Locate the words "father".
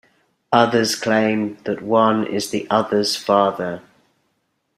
3.15-3.83